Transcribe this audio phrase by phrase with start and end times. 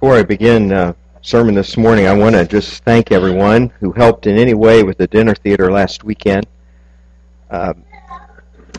[0.00, 4.26] Before I begin uh, sermon this morning, I want to just thank everyone who helped
[4.26, 6.46] in any way with the dinner theater last weekend.
[7.50, 7.74] Uh,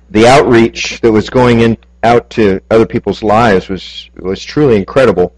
[0.10, 5.36] the outreach that was going in out to other people's lives was was truly incredible.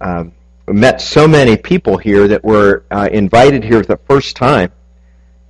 [0.00, 0.30] Um,
[0.66, 4.70] we met so many people here that were uh, invited here for the first time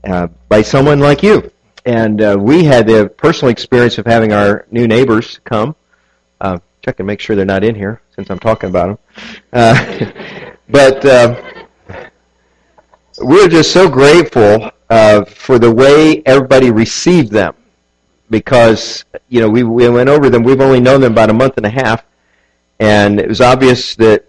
[0.05, 1.53] uh, by someone like you,
[1.85, 5.77] and uh, we had the personal experience of having our new neighbors come.
[6.91, 8.99] Check and make sure they're not in here since I'm talking about them.
[9.53, 11.41] Uh, but uh,
[13.21, 17.55] we're just so grateful uh, for the way everybody received them
[18.29, 20.43] because you know we we went over them.
[20.43, 22.05] We've only known them about a month and a half,
[22.81, 24.25] and it was obvious that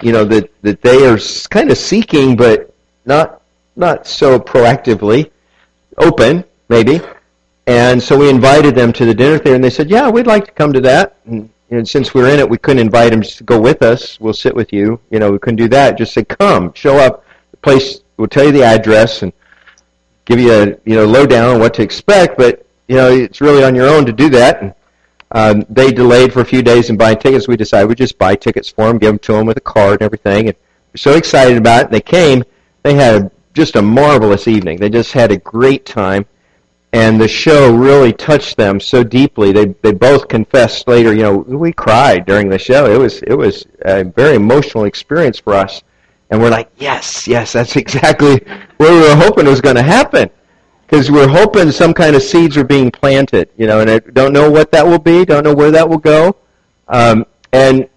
[0.00, 1.18] you know that that they are
[1.50, 2.74] kind of seeking, but
[3.04, 3.42] not
[3.76, 5.30] not so proactively
[5.98, 7.02] open, maybe.
[7.66, 10.46] And so we invited them to the dinner theater, and they said, "Yeah, we'd like
[10.46, 13.22] to come to that." And, and since we were in it, we couldn't invite them
[13.22, 14.20] to go with us.
[14.20, 15.00] We'll sit with you.
[15.10, 15.96] You know, we couldn't do that.
[15.96, 19.32] Just say, "Come, show up." The place will tell you the address and
[20.26, 22.36] give you a you know lowdown on what to expect.
[22.36, 24.60] But you know, it's really on your own to do that.
[24.62, 24.74] And
[25.30, 27.48] um, they delayed for a few days in buying tickets.
[27.48, 29.94] We decided we'd just buy tickets for them, give them to them with a card
[29.94, 30.48] and everything.
[30.48, 30.56] And
[30.92, 31.90] we're so excited about it.
[31.90, 32.44] They came.
[32.82, 34.78] They had just a marvelous evening.
[34.78, 36.26] They just had a great time
[36.94, 39.50] and the show really touched them so deeply.
[39.50, 42.88] They they both confessed later, you know, we cried during the show.
[42.88, 45.82] It was it was a very emotional experience for us,
[46.30, 48.34] and we're like, yes, yes, that's exactly
[48.76, 50.30] what we were hoping was going to happen,
[50.86, 54.32] because we're hoping some kind of seeds are being planted, you know, and I don't
[54.32, 56.36] know what that will be, don't know where that will go,
[56.86, 57.88] um, and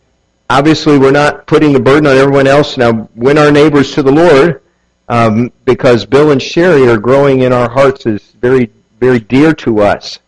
[0.49, 2.77] obviously we're not putting the burden on everyone else.
[2.77, 4.63] Now, win our neighbors to the Lord.
[5.09, 9.81] Um, because Bill and Sherry are growing in our hearts as very very dear to
[9.81, 10.19] us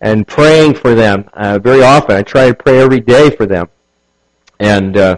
[0.00, 2.16] and praying for them uh, very often.
[2.16, 3.68] I try to pray every day for them.
[4.60, 5.16] And uh,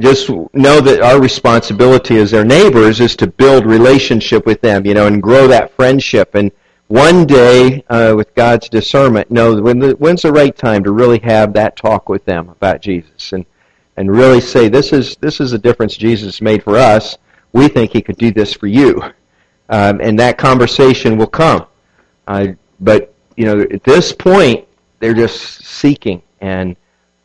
[0.00, 4.94] just know that our responsibility as their neighbors is to build relationship with them, you
[4.94, 6.34] know, and grow that friendship.
[6.34, 6.50] And
[6.88, 11.18] one day, uh, with God's discernment, know when the, when's the right time to really
[11.20, 13.44] have that talk with them about Jesus and
[13.98, 17.16] and really say this is this is a difference Jesus made for us.
[17.52, 19.02] We think He could do this for you,
[19.70, 21.66] um, and that conversation will come.
[22.26, 22.48] Uh,
[22.80, 24.66] but you know, at this point,
[24.98, 26.76] they're just seeking and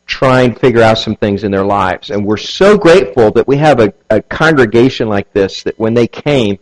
[0.06, 2.10] trying to figure out some things in their lives.
[2.10, 6.06] And we're so grateful that we have a, a congregation like this that when they
[6.06, 6.58] came,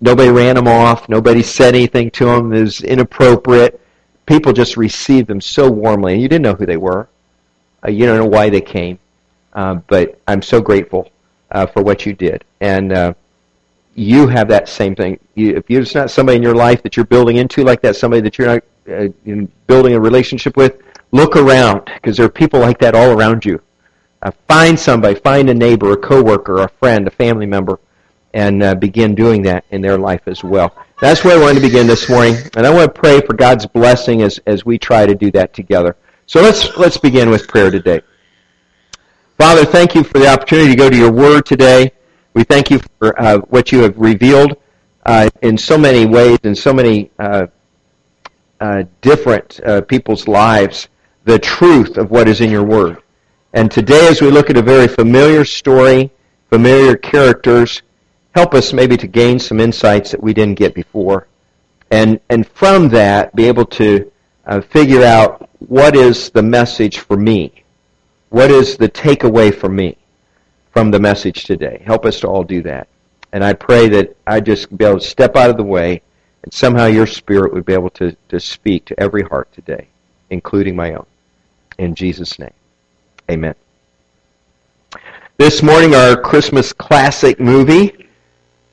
[0.00, 3.80] nobody ran them off, nobody said anything to them that was inappropriate.
[4.26, 6.14] People just received them so warmly.
[6.14, 7.08] And you didn't know who they were.
[7.84, 8.98] Uh, you don't know why they came.
[9.52, 11.10] Uh, but I'm so grateful
[11.50, 12.44] uh, for what you did.
[12.60, 13.14] And uh,
[13.96, 15.18] you have that same thing.
[15.34, 18.20] You, if it's not somebody in your life that you're building into like that, somebody
[18.22, 18.62] that you're not
[18.92, 19.08] uh,
[19.66, 20.80] building a relationship with,
[21.12, 23.60] look around because there are people like that all around you.
[24.22, 27.80] Uh, find somebody, find a neighbor, a coworker, a friend, a family member,
[28.34, 30.76] and uh, begin doing that in their life as well.
[31.00, 33.66] That's where I wanted to begin this morning, and I want to pray for God's
[33.66, 35.96] blessing as, as we try to do that together.
[36.26, 38.00] So let's let's begin with prayer today.
[39.38, 41.92] Father, thank you for the opportunity to go to your Word today.
[42.36, 44.58] We thank you for uh, what you have revealed
[45.06, 47.46] uh, in so many ways, in so many uh,
[48.60, 50.88] uh different uh, people's lives,
[51.24, 52.98] the truth of what is in your Word.
[53.54, 56.10] And today, as we look at a very familiar story,
[56.50, 57.80] familiar characters,
[58.34, 61.28] help us maybe to gain some insights that we didn't get before.
[61.90, 64.12] And, and from that, be able to
[64.44, 67.64] uh, figure out what is the message for me?
[68.28, 69.96] What is the takeaway for me?
[70.76, 71.82] From the message today.
[71.86, 72.86] Help us to all do that.
[73.32, 76.02] And I pray that I just be able to step out of the way
[76.42, 79.88] and somehow your spirit would be able to, to speak to every heart today,
[80.28, 81.06] including my own.
[81.78, 82.52] In Jesus' name.
[83.30, 83.54] Amen.
[85.38, 88.08] This morning, our Christmas classic movie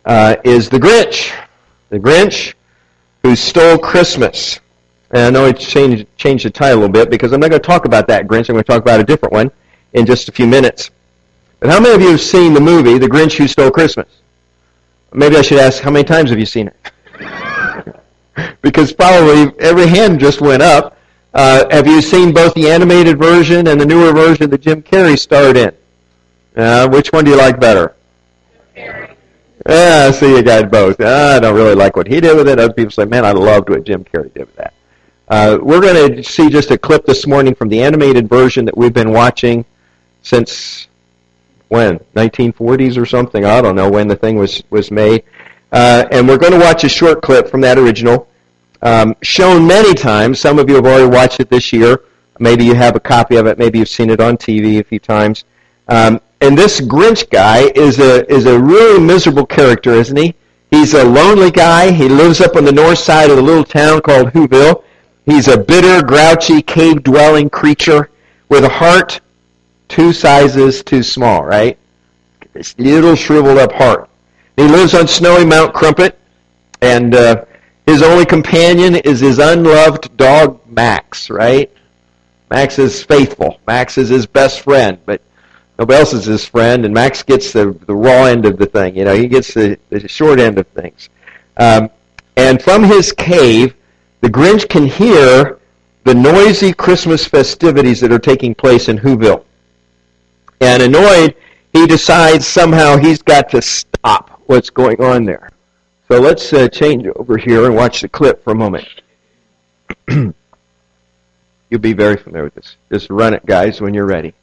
[0.03, 1.33] uh, is The Grinch.
[1.87, 2.53] The Grinch
[3.23, 4.59] Who Stole Christmas.
[5.11, 7.61] And I know I changed, changed the title a little bit because I'm not going
[7.61, 8.49] to talk about that Grinch.
[8.49, 9.49] I'm going to talk about a different one
[9.94, 10.91] in just a few minutes.
[11.63, 14.10] But how many of you have seen the movie The Grinch Who Stole Christmas?
[15.13, 17.95] Maybe I should ask, how many times have you seen it?
[18.62, 20.98] because probably every hand just went up.
[21.33, 25.18] Uh, have you seen both the animated version and the newer version that Jim Carrey
[25.18, 25.71] starred in?
[26.54, 27.95] Uh, which one do you like better?
[28.75, 31.00] Yeah, I see you guys both.
[31.00, 32.59] Uh, I don't really like what he did with it.
[32.59, 34.74] Other people say, man, I loved what Jim Carrey did with that.
[35.30, 38.77] Uh, we're going to see just a clip this morning from the animated version that
[38.77, 39.63] we've been watching
[40.24, 40.89] since
[41.73, 43.45] when 1940s or something.
[43.45, 45.23] I don't know when the thing was was made.
[45.71, 48.29] Uh, and we're going to watch a short clip from that original,
[48.83, 50.39] um, shown many times.
[50.39, 52.03] Some of you have already watched it this year.
[52.39, 53.57] Maybe you have a copy of it.
[53.57, 55.45] Maybe you've seen it on TV a few times.
[55.87, 60.35] Um, and this Grinch guy is a is a really miserable character, isn't he?
[60.69, 61.91] He's a lonely guy.
[61.91, 64.83] He lives up on the north side of a little town called Whoville.
[65.25, 68.11] He's a bitter, grouchy, cave-dwelling creature
[68.49, 69.21] with a heart
[69.94, 71.78] two sizes too small, right?
[72.54, 74.10] This little shriveled up heart.
[74.56, 76.18] He lives on snowy Mount Crumpit,
[76.81, 77.45] and uh,
[77.86, 81.72] his only companion is his unloved dog Max, right?
[82.50, 83.60] Max is faithful.
[83.68, 85.22] Max is his best friend, but
[85.78, 88.95] nobody else is his friend, and Max gets the, the raw end of the thing.
[88.95, 91.10] You know, he gets the, the short end of things.
[91.57, 91.92] Um,
[92.36, 93.75] and from his cave,
[94.22, 95.60] the Grinch can hear
[96.04, 99.44] the noisy Christmas festivities that are taking place in Whoville.
[100.61, 101.35] And annoyed,
[101.73, 105.50] he decides somehow he's got to stop what's going on there.
[106.07, 108.88] So let's uh, change over here and watch the clip for a moment.
[110.09, 110.33] You'll
[111.79, 112.75] be very familiar with this.
[112.91, 114.33] Just run it, guys, when you're ready.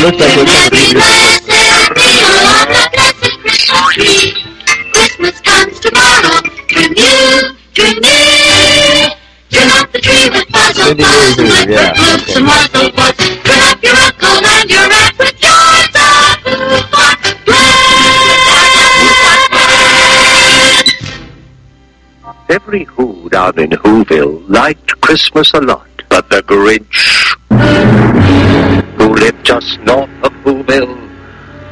[0.00, 4.32] It looks like And it's every pretty blessed meal on the blessed Christmas tree.
[4.96, 6.40] Christmas comes tomorrow.
[6.72, 9.12] Trim you, trim me.
[9.52, 12.32] Trim up the tree with puzzle Cindy puzzles Lou and Who, yeah, groups okay.
[12.32, 13.20] and muzzle butts.
[13.44, 17.20] Trim up your uncle and your aunt with joys of hoopla
[22.48, 27.09] Every Who down in Whoville liked Christmas a lot, but the Grinch, who lived
[29.50, 30.94] just north of Whoville,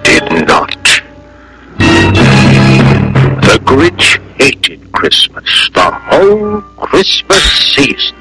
[0.02, 0.84] did not.
[3.46, 7.44] The Grinch hated Christmas, the whole Christmas
[7.76, 8.16] season.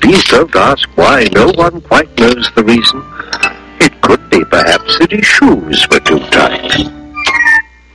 [0.00, 1.28] Please don't ask why.
[1.34, 3.02] No one quite knows the reason.
[3.78, 6.72] It could be perhaps that his shoes were too tight.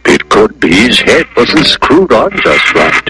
[0.06, 3.10] It could be his head wasn't screwed on just right.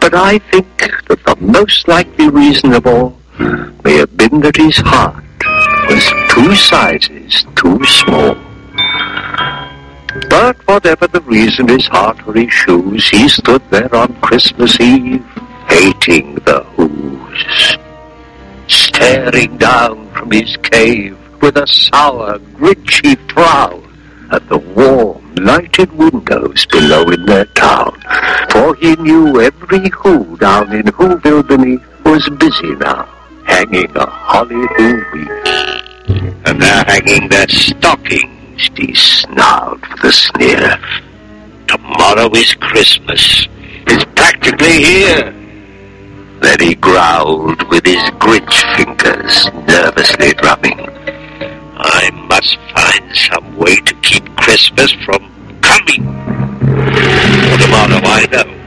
[0.00, 3.18] But I think that the most likely reason of all
[3.84, 5.22] may have been that his heart
[5.88, 8.36] was two sizes too small.
[10.28, 15.24] But whatever the reason, his heart or his shoes, he stood there on Christmas Eve,
[15.68, 17.78] hating the Who's,
[18.68, 23.82] staring down from his cave with a sour, grinchy frown
[24.32, 28.00] at the warm, lighted windows below in their town.
[28.50, 33.08] For he knew every Who down in Whoville beneath was busy now,
[33.46, 35.48] hanging a holly wreath.
[36.46, 40.78] And they're hanging their stockings, he snarled with a sneer.
[41.68, 43.48] Tomorrow is Christmas.
[43.86, 45.32] It's practically here.
[46.42, 50.80] Then he growled with his Grinch fingers, nervously drumming.
[51.78, 55.22] I must find some way to keep Christmas from
[55.62, 56.04] coming.
[57.48, 58.58] For tomorrow I know.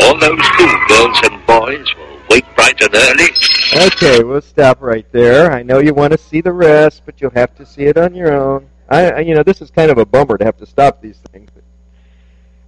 [0.00, 3.86] All those school girls and boys will wake bright and early.
[3.86, 5.52] Okay, we'll stop right there.
[5.52, 8.14] I know you want to see the rest, but you'll have to see it on
[8.14, 8.68] your own.
[8.88, 11.18] I, I you know, this is kind of a bummer to have to stop these
[11.32, 11.50] things.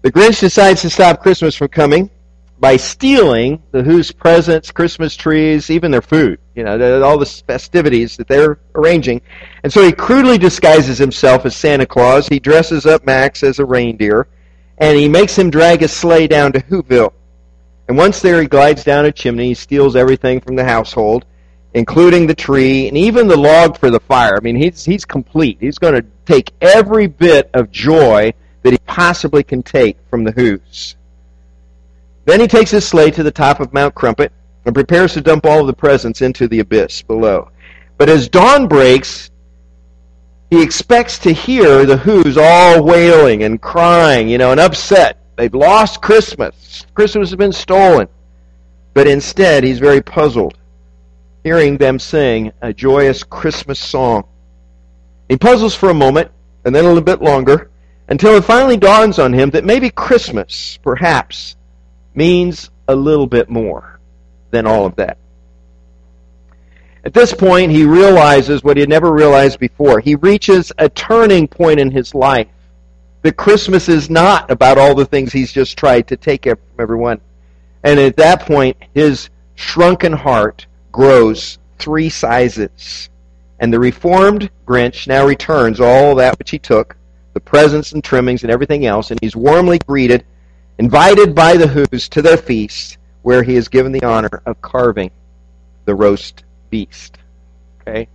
[0.02, 2.08] The Grinch decides to stop Christmas from coming
[2.60, 6.38] by stealing the Who's presents, Christmas trees, even their food.
[6.54, 9.20] You know, all the festivities that they're arranging.
[9.62, 12.28] And so he crudely disguises himself as Santa Claus.
[12.28, 14.28] He dresses up Max as a reindeer,
[14.78, 17.12] and he makes him drag a sleigh down to Whoville.
[17.88, 21.24] And once there, he glides down a chimney, he steals everything from the household,
[21.72, 24.36] including the tree and even the log for the fire.
[24.36, 25.56] I mean, he's he's complete.
[25.60, 30.32] He's going to take every bit of joy that he possibly can take from the
[30.32, 30.96] Who's.
[32.26, 34.32] Then he takes his sleigh to the top of Mount Crumpit
[34.66, 37.50] and prepares to dump all of the presents into the abyss below.
[37.96, 39.30] But as dawn breaks,
[40.50, 45.18] he expects to hear the Who's all wailing and crying, you know, and upset.
[45.38, 46.84] They've lost Christmas.
[46.94, 48.08] Christmas has been stolen.
[48.92, 50.58] But instead, he's very puzzled,
[51.44, 54.24] hearing them sing a joyous Christmas song.
[55.28, 56.32] He puzzles for a moment,
[56.64, 57.70] and then a little bit longer,
[58.08, 61.54] until it finally dawns on him that maybe Christmas, perhaps,
[62.14, 64.00] means a little bit more
[64.50, 65.18] than all of that.
[67.04, 70.00] At this point, he realizes what he had never realized before.
[70.00, 72.48] He reaches a turning point in his life.
[73.22, 77.20] That Christmas is not about all the things he's just tried to take from everyone.
[77.82, 83.08] And at that point, his shrunken heart grows three sizes.
[83.60, 86.96] And the reformed Grinch now returns all that which he took,
[87.34, 90.24] the presents and trimmings and everything else, and he's warmly greeted,
[90.78, 95.10] invited by the Who's to their feast, where he is given the honor of carving
[95.86, 97.18] the roast beast.
[97.80, 98.08] Okay?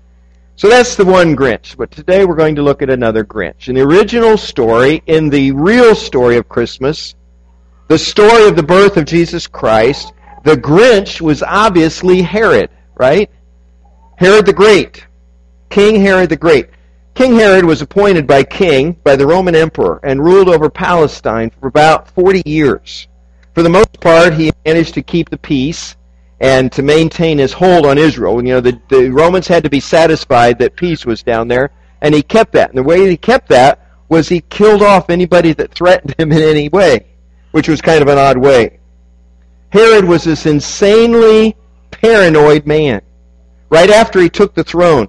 [0.55, 1.75] So that's the one Grinch.
[1.75, 3.69] But today we're going to look at another Grinch.
[3.69, 7.15] In the original story, in the real story of Christmas,
[7.87, 13.29] the story of the birth of Jesus Christ, the Grinch was obviously Herod, right?
[14.17, 15.05] Herod the Great.
[15.69, 16.69] King Herod the Great.
[17.15, 21.67] King Herod was appointed by king, by the Roman emperor, and ruled over Palestine for
[21.67, 23.07] about 40 years.
[23.53, 25.95] For the most part, he managed to keep the peace
[26.43, 28.43] and to maintain his hold on Israel.
[28.43, 31.71] You know, the, the Romans had to be satisfied that peace was down there,
[32.01, 32.67] and he kept that.
[32.69, 36.43] And the way he kept that was he killed off anybody that threatened him in
[36.43, 37.07] any way,
[37.51, 38.81] which was kind of an odd way.
[39.69, 41.55] Herod was this insanely
[41.91, 43.01] paranoid man.
[43.69, 45.07] Right after he took the throne,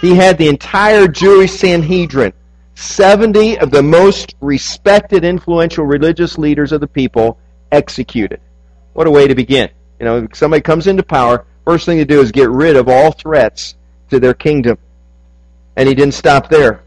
[0.00, 2.32] he had the entire Jewish Sanhedrin,
[2.76, 7.36] 70 of the most respected, influential religious leaders of the people,
[7.72, 8.40] executed.
[8.92, 9.70] What a way to begin.
[9.98, 13.12] You know, somebody comes into power, first thing to do is get rid of all
[13.12, 13.74] threats
[14.10, 14.78] to their kingdom.
[15.76, 16.82] And he didn't stop there.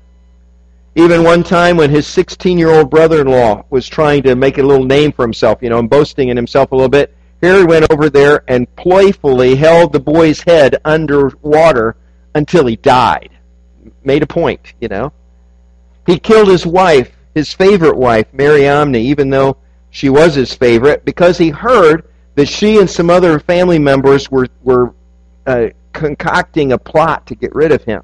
[0.95, 4.57] Even one time when his 16 year old brother in law was trying to make
[4.57, 7.67] a little name for himself, you know, and boasting in himself a little bit, Herod
[7.67, 11.95] went over there and playfully held the boy's head under water
[12.35, 13.29] until he died.
[14.03, 15.11] Made a point, you know.
[16.05, 19.57] He killed his wife, his favorite wife, Mariamne, even though
[19.91, 24.47] she was his favorite, because he heard that she and some other family members were,
[24.63, 24.93] were
[25.45, 28.03] uh, concocting a plot to get rid of him.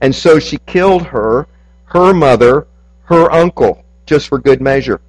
[0.00, 1.46] And so she killed her,
[1.86, 2.66] her mother,
[3.04, 5.00] her uncle, just for good measure.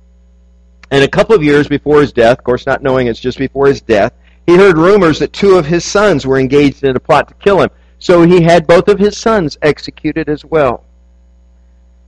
[0.91, 3.67] And a couple of years before his death, of course, not knowing it's just before
[3.67, 4.13] his death,
[4.45, 7.61] he heard rumors that two of his sons were engaged in a plot to kill
[7.61, 7.69] him.
[7.99, 10.85] So he had both of his sons executed as well.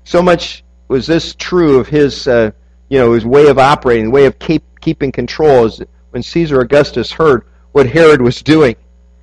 [0.03, 2.51] So much was this true of his, uh,
[2.89, 5.65] you know, his way of operating, way of keep, keeping control.
[5.65, 5.81] Is
[6.17, 7.43] when Caesar Augustus heard
[7.73, 8.75] what Herod was doing,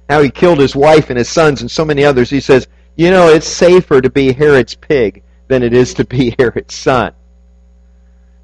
[0.08, 3.10] how he killed his wife and his sons and so many others, he says, you
[3.10, 7.12] know, it's safer to be Herod's pig than it is to be Herod's son.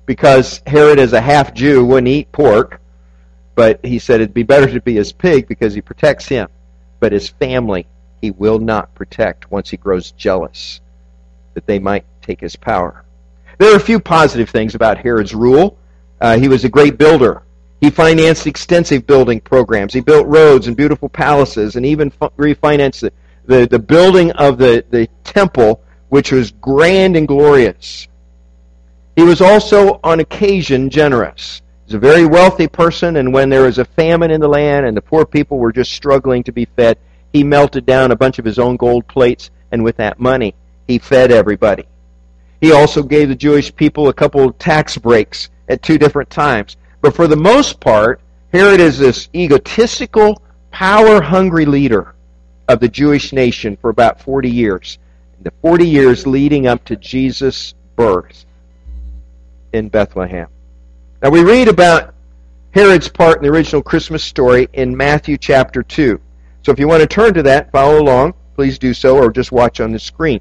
[0.04, 2.80] Because Herod, as a half Jew, wouldn't eat pork,
[3.54, 6.48] but he said it'd be better to be his pig because he protects him.
[6.98, 7.86] But his family
[8.20, 10.80] he will not protect once he grows jealous
[11.54, 13.04] that they might take his power.
[13.58, 15.78] There are a few positive things about Herod's rule.
[16.20, 17.44] Uh, he was a great builder.
[17.80, 19.94] He financed extensive building programs.
[19.94, 23.12] He built roads and beautiful palaces and even refinanced the,
[23.46, 28.06] the, the building of the, the temple, which was grand and glorious.
[29.16, 31.62] He was also, on occasion, generous.
[31.86, 34.86] He was a very wealthy person, and when there was a famine in the land
[34.86, 36.98] and the poor people were just struggling to be fed,
[37.32, 40.54] he melted down a bunch of his own gold plates, and with that money,
[40.86, 41.84] he fed everybody.
[42.60, 46.76] He also gave the Jewish people a couple of tax breaks at two different times.
[47.00, 48.20] But for the most part,
[48.52, 52.14] Herod is this egotistical, power hungry leader
[52.68, 54.98] of the Jewish nation for about 40 years.
[55.42, 58.44] The 40 years leading up to Jesus' birth
[59.72, 60.48] in Bethlehem.
[61.22, 62.14] Now we read about
[62.72, 66.20] Herod's part in the original Christmas story in Matthew chapter 2.
[66.62, 69.50] So if you want to turn to that, follow along, please do so, or just
[69.52, 70.40] watch on the screen.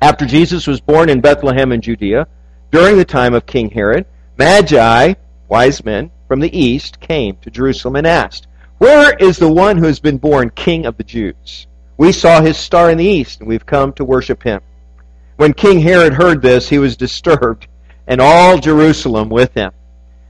[0.00, 2.26] After Jesus was born in Bethlehem in Judea,
[2.70, 4.06] during the time of King Herod,
[4.38, 5.14] Magi,
[5.48, 8.46] wise men from the east, came to Jerusalem and asked,
[8.78, 11.66] Where is the one who has been born King of the Jews?
[11.96, 14.60] We saw his star in the east, and we've come to worship him.
[15.36, 17.68] When King Herod heard this, he was disturbed,
[18.06, 19.72] and all Jerusalem with him.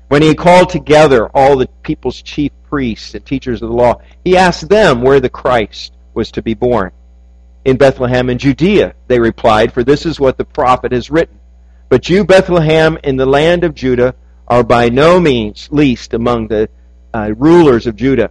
[0.08, 4.36] When he called together all the people's chief priests and teachers of the law, he
[4.36, 6.92] asked them where the Christ was to be born.
[7.64, 11.38] In Bethlehem in Judea, they replied, for this is what the prophet has written.
[11.88, 14.14] But you, Bethlehem, in the land of Judah,
[14.48, 16.68] are by no means least among the
[17.12, 18.30] uh, rulers of Judah.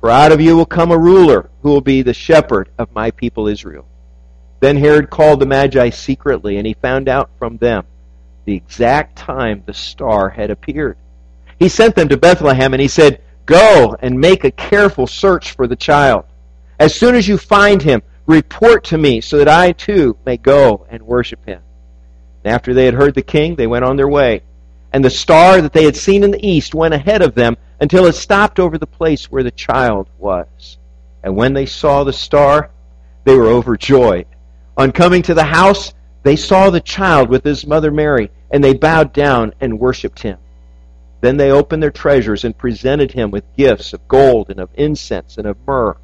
[0.00, 3.10] For out of you will come a ruler who will be the shepherd of my
[3.10, 3.86] people Israel.
[4.60, 7.84] Then Herod called the Magi secretly, and he found out from them
[8.44, 10.96] the exact time the star had appeared.
[11.58, 15.66] He sent them to Bethlehem, and he said, Go and make a careful search for
[15.66, 16.24] the child.
[16.78, 20.86] As soon as you find him, report to me so that I too may go
[20.88, 21.60] and worship him.
[22.44, 24.42] And after they had heard the king, they went on their way.
[24.92, 28.06] And the star that they had seen in the east went ahead of them until
[28.06, 30.78] it stopped over the place where the child was.
[31.22, 32.70] And when they saw the star,
[33.24, 34.26] they were overjoyed.
[34.76, 38.74] On coming to the house, they saw the child with his mother Mary, and they
[38.74, 40.38] bowed down and worshipped him.
[41.20, 45.36] Then they opened their treasures and presented him with gifts of gold and of incense
[45.36, 45.96] and of myrrh.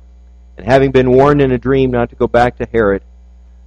[0.56, 3.02] And having been warned in a dream not to go back to Herod,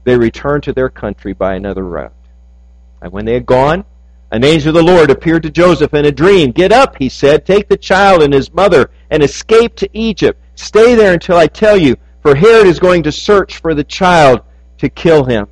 [0.03, 2.13] they returned to their country by another route.
[3.01, 3.85] And when they had gone,
[4.31, 6.51] an angel of the Lord appeared to Joseph in a dream.
[6.51, 10.39] Get up, he said, take the child and his mother and escape to Egypt.
[10.55, 14.41] Stay there until I tell you, for Herod is going to search for the child
[14.77, 15.47] to kill him.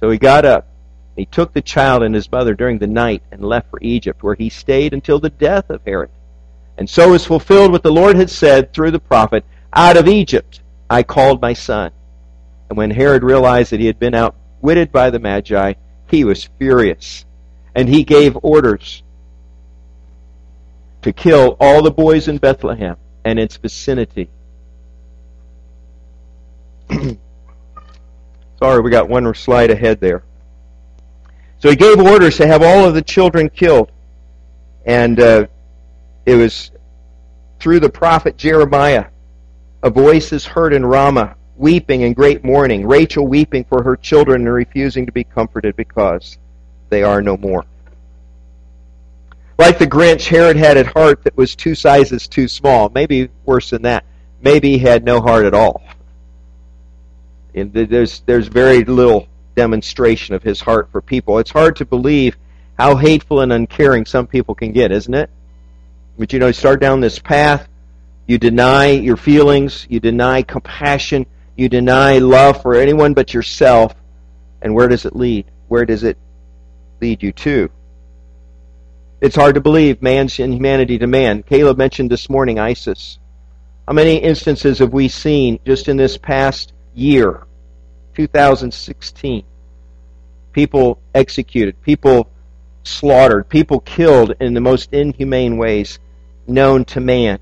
[0.00, 0.68] So he got up.
[1.16, 4.34] He took the child and his mother during the night and left for Egypt, where
[4.34, 6.10] he stayed until the death of Herod.
[6.78, 9.44] And so was fulfilled what the Lord had said through the prophet,
[9.74, 11.92] Out of Egypt I called my son.
[12.70, 15.74] And when Herod realized that he had been outwitted by the Magi,
[16.08, 17.26] he was furious.
[17.74, 19.02] And he gave orders
[21.02, 24.28] to kill all the boys in Bethlehem and its vicinity.
[28.58, 30.22] Sorry, we got one slide ahead there.
[31.58, 33.90] So he gave orders to have all of the children killed.
[34.84, 35.46] And uh,
[36.26, 36.72] it was
[37.60, 39.06] through the prophet Jeremiah.
[39.84, 44.42] A voice is heard in Ramah, weeping in great mourning, Rachel weeping for her children
[44.42, 46.38] and refusing to be comforted because
[46.92, 47.64] they are no more.
[49.58, 52.90] Like the Grinch, Herod had a heart that was two sizes too small.
[52.90, 54.04] Maybe worse than that.
[54.42, 55.82] Maybe he had no heart at all.
[57.54, 61.38] And there's, there's very little demonstration of his heart for people.
[61.38, 62.36] It's hard to believe
[62.78, 65.30] how hateful and uncaring some people can get, isn't it?
[66.18, 67.68] But you know, you start down this path,
[68.26, 71.24] you deny your feelings, you deny compassion,
[71.56, 73.94] you deny love for anyone but yourself,
[74.60, 75.46] and where does it lead?
[75.68, 76.18] Where does it
[77.02, 77.68] lead you to?
[79.20, 81.42] It's hard to believe man's inhumanity to man.
[81.42, 83.18] Caleb mentioned this morning ISIS.
[83.86, 87.44] How many instances have we seen just in this past year,
[88.14, 89.44] 2016?
[90.52, 92.30] People executed, people
[92.84, 95.98] slaughtered, people killed in the most inhumane ways
[96.46, 97.38] known to man.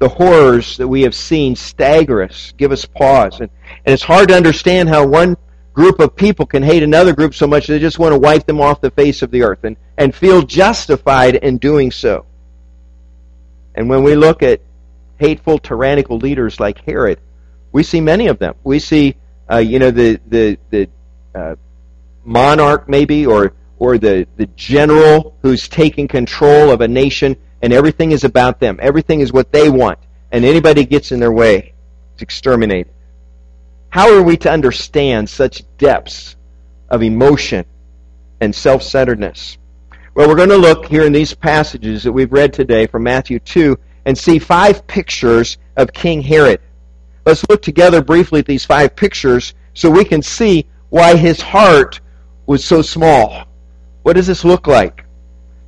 [0.00, 3.40] The horrors that we have seen stagger us, give us pause.
[3.40, 3.50] And,
[3.84, 5.36] and it's hard to understand how one
[5.72, 8.60] group of people can hate another group so much they just want to wipe them
[8.60, 12.26] off the face of the earth and, and feel justified in doing so.
[13.74, 14.60] And when we look at
[15.18, 17.20] hateful, tyrannical leaders like Herod,
[17.72, 18.54] we see many of them.
[18.64, 19.16] We see,
[19.50, 20.88] uh, you know, the the the
[21.34, 21.54] uh,
[22.24, 28.10] monarch maybe, or or the the general who's taking control of a nation, and everything
[28.10, 28.78] is about them.
[28.82, 29.98] Everything is what they want,
[30.32, 31.74] and anybody gets in their way,
[32.14, 32.92] it's exterminated.
[33.90, 36.36] How are we to understand such depths
[36.90, 37.64] of emotion
[38.40, 39.58] and self centeredness?
[40.14, 43.40] Well, we're going to look here in these passages that we've read today from Matthew
[43.40, 46.60] 2 and see five pictures of King Herod.
[47.26, 52.00] Let's look together briefly at these five pictures so we can see why his heart
[52.46, 53.44] was so small.
[54.02, 55.04] What does this look like?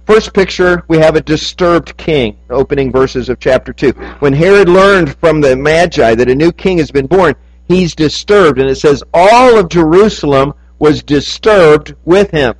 [0.07, 3.91] First picture, we have a disturbed king, opening verses of chapter 2.
[4.21, 7.35] When Herod learned from the Magi that a new king has been born,
[7.68, 8.59] he's disturbed.
[8.59, 12.55] And it says, all of Jerusalem was disturbed with him.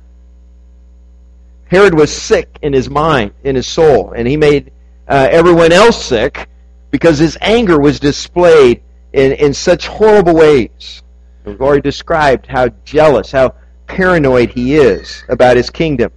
[1.65, 4.71] Herod was sick in his mind, in his soul, and he made
[5.07, 6.47] uh, everyone else sick
[6.91, 11.01] because his anger was displayed in, in such horrible ways.
[11.45, 13.55] We've already described how jealous, how
[13.87, 16.11] paranoid he is about his kingdom.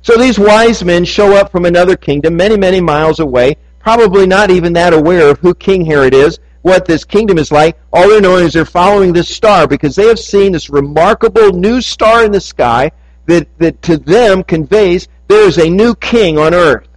[0.00, 4.50] So these wise men show up from another kingdom many, many miles away, probably not
[4.50, 7.78] even that aware of who King Herod is, what this kingdom is like.
[7.92, 11.80] All they're knowing is they're following this star because they have seen this remarkable new
[11.80, 12.90] star in the sky
[13.26, 16.88] that, that to them conveys there is a new king on earth.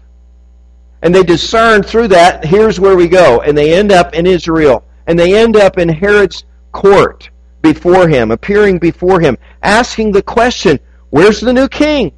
[1.01, 3.41] And they discern through that, here's where we go.
[3.41, 4.83] And they end up in Israel.
[5.07, 7.29] And they end up in Herod's court
[7.61, 10.79] before him, appearing before him, asking the question,
[11.09, 12.13] where's the new king?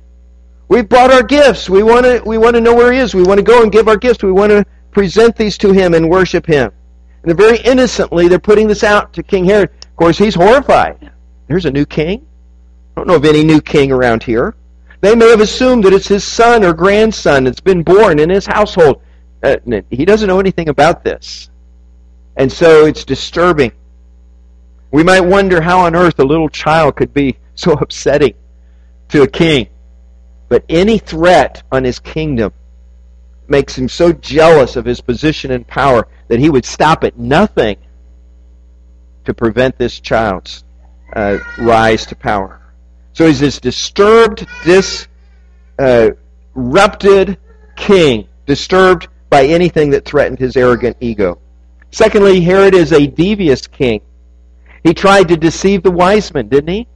[0.67, 1.69] We've brought our gifts.
[1.69, 3.13] We want to we want to know where he is.
[3.13, 4.23] We want to go and give our gifts.
[4.23, 6.71] We want to present these to him and worship him.
[7.23, 9.69] And they're very innocently, they're putting this out to King Herod.
[9.69, 11.12] Of course, he's horrified.
[11.47, 12.25] There's a new king.
[12.95, 14.55] I don't know of any new king around here.
[14.99, 18.45] They may have assumed that it's his son or grandson that's been born in his
[18.45, 19.01] household.
[19.41, 19.57] Uh,
[19.89, 21.49] he doesn't know anything about this.
[22.36, 23.71] And so it's disturbing.
[24.91, 28.33] We might wonder how on earth a little child could be so upsetting
[29.09, 29.67] to a king.
[30.49, 32.53] But any threat on his kingdom
[33.49, 37.77] makes him so jealous of his position and power that he would stop at nothing
[39.25, 40.63] to prevent this child's
[41.15, 42.60] uh, rise to power.
[43.13, 44.97] So he's this disturbed, disrupted
[45.77, 47.36] uh,
[47.75, 51.39] king, disturbed by anything that threatened his arrogant ego.
[51.91, 54.01] Secondly, Herod is a devious king.
[54.84, 56.88] He tried to deceive the wise men, didn't he?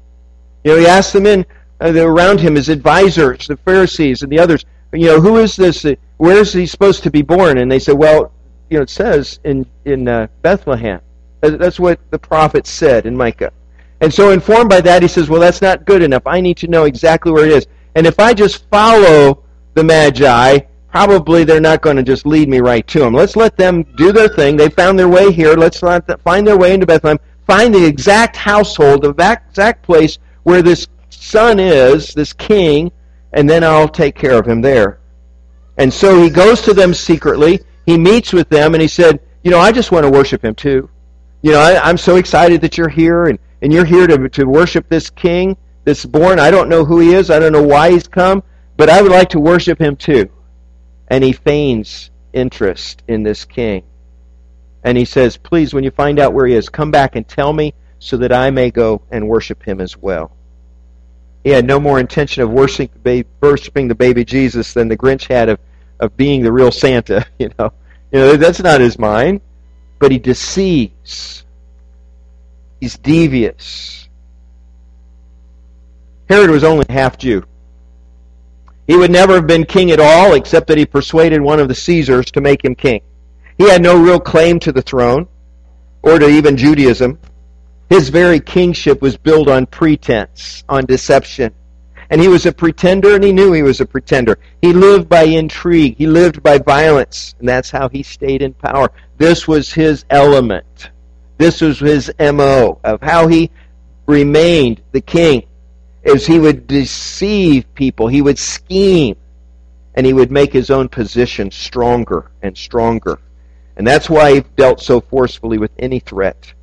[0.64, 1.46] You know, he asked them in
[1.80, 5.86] uh, around him, his advisors, the Pharisees and the others, you know, who is this?
[6.18, 7.60] Where is he supposed to be born?
[7.60, 8.32] And they said, well,
[8.70, 11.02] you know, it says in in uh, Bethlehem.
[11.42, 13.52] That's what the prophet said in Micah.
[14.02, 16.24] And so, informed by that, he says, well, that's not good enough.
[16.26, 17.68] I need to know exactly where it is.
[17.96, 22.60] And if I just follow the Magi, probably they're not going to just lead me
[22.60, 23.14] right to him.
[23.14, 24.58] Let's let them do their thing.
[24.58, 25.56] They found their way here.
[25.56, 27.20] Let's let them find their way into Bethlehem.
[27.46, 32.92] Find the exact household, the exact place where this son is, this king,
[33.34, 34.97] and then I'll take care of him there.
[35.78, 37.62] And so he goes to them secretly.
[37.86, 40.56] He meets with them, and he said, You know, I just want to worship him
[40.56, 40.90] too.
[41.42, 44.46] You know, I, am so excited that you're here, and, and you're here to, to
[44.46, 46.40] worship this king that's born.
[46.40, 47.30] I don't know who he is.
[47.30, 48.44] I don't know why he's come,
[48.76, 50.30] but I would like to worship him too.
[51.08, 53.84] And he feigns interest in this king.
[54.84, 57.54] And he says, Please, when you find out where he is, come back and tell
[57.54, 60.32] me so that I may go and worship him as well.
[61.44, 65.60] He had no more intention of worshiping the baby Jesus than the Grinch had of,
[66.00, 67.26] of being the real Santa.
[67.40, 67.72] You know,
[68.12, 69.42] you know that's not his mind.
[70.00, 71.44] But he deceives.
[72.80, 74.08] He's devious.
[76.30, 77.44] Herod was only half Jew.
[78.86, 81.76] He would never have been king at all, except that he persuaded one of the
[81.76, 83.02] Caesars to make him king.
[83.58, 85.28] He had no real claim to the throne
[86.04, 87.20] or to even Judaism.
[87.90, 91.54] His very kingship was built on pretense, on deception.
[92.10, 94.40] And he was a pretender, and he knew he was a pretender.
[94.62, 95.98] He lived by intrigue.
[95.98, 98.92] He lived by violence, and that's how he stayed in power.
[99.18, 100.92] This was his element.
[101.38, 103.52] This was his MO of how he
[104.06, 105.44] remained the king.
[106.04, 109.18] As he would deceive people, he would scheme,
[109.96, 113.20] and he would make his own position stronger and stronger.
[113.76, 116.54] And that's why he dealt so forcefully with any threat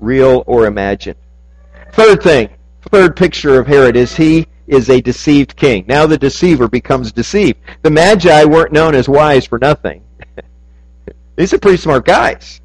[0.00, 1.16] real or imagined.
[1.92, 2.48] Third thing,
[2.90, 5.84] third picture of Herod is he is a deceived king.
[5.88, 7.58] Now the deceiver becomes deceived.
[7.82, 10.02] The Magi weren't known as wise for nothing.
[11.36, 12.60] These are pretty smart guys.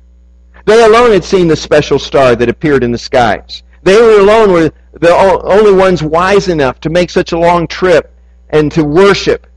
[0.65, 3.63] They alone had seen the special star that appeared in the skies.
[3.83, 8.13] They were alone were the only ones wise enough to make such a long trip
[8.49, 9.47] and to worship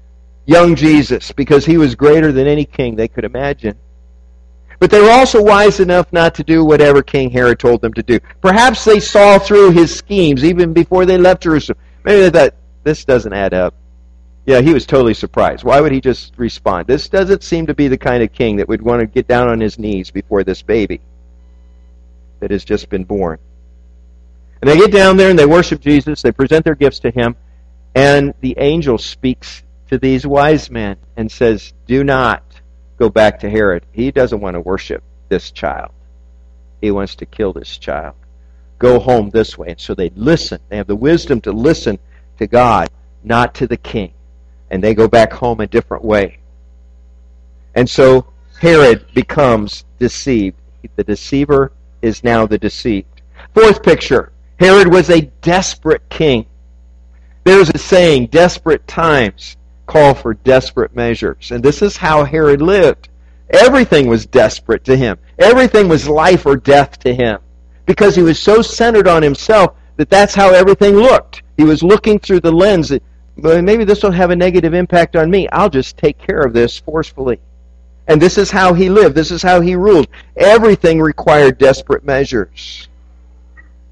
[0.46, 3.76] young Jesus because he was greater than any king they could imagine.
[4.78, 8.02] But they were also wise enough not to do whatever King Herod told them to
[8.02, 8.18] do.
[8.40, 11.78] Perhaps they saw through his schemes even before they left Jerusalem.
[12.04, 13.74] Maybe thought, this doesn't add up.
[14.46, 15.64] Yeah, he was totally surprised.
[15.64, 16.86] Why would he just respond?
[16.86, 19.48] This doesn't seem to be the kind of king that would want to get down
[19.48, 21.00] on his knees before this baby
[22.40, 23.38] that has just been born.
[24.60, 26.22] And they get down there and they worship Jesus.
[26.22, 27.36] They present their gifts to him.
[27.94, 32.42] And the angel speaks to these wise men and says, Do not
[32.98, 33.84] go back to Herod.
[33.92, 35.92] He doesn't want to worship this child.
[36.80, 38.14] He wants to kill this child.
[38.80, 39.68] Go home this way.
[39.68, 40.58] And so they listen.
[40.68, 42.00] They have the wisdom to listen
[42.38, 42.88] to God,
[43.22, 44.12] not to the king.
[44.70, 46.38] And they go back home a different way.
[47.76, 48.26] And so
[48.58, 50.56] Herod becomes deceived.
[50.96, 53.22] The deceiver is now the deceived.
[53.54, 56.46] Fourth picture Herod was a desperate king.
[57.44, 61.50] There's a saying, desperate times call for desperate measures.
[61.50, 63.08] And this is how Herod lived.
[63.50, 65.18] Everything was desperate to him.
[65.38, 67.40] Everything was life or death to him.
[67.90, 71.42] Because he was so centered on himself that that's how everything looked.
[71.56, 73.02] He was looking through the lens that
[73.36, 75.48] maybe this will have a negative impact on me.
[75.48, 77.40] I'll just take care of this forcefully.
[78.06, 79.16] And this is how he lived.
[79.16, 80.06] This is how he ruled.
[80.36, 82.86] Everything required desperate measures.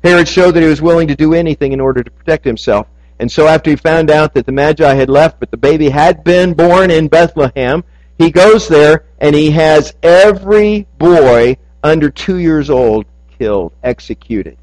[0.05, 2.87] Herod showed that he was willing to do anything in order to protect himself.
[3.19, 6.23] And so after he found out that the Magi had left, but the baby had
[6.23, 7.83] been born in Bethlehem,
[8.17, 13.05] he goes there and he has every boy under two years old
[13.38, 14.59] killed, executed.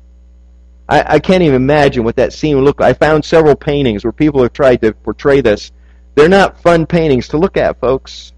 [0.88, 2.96] I, I can't even imagine what that scene would look like.
[2.96, 5.72] I found several paintings where people have tried to portray this.
[6.14, 8.34] They're not fun paintings to look at, folks.